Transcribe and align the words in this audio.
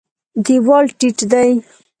دېوال 0.45 0.85
ټیټ 0.99 1.17
دی. 1.31 1.49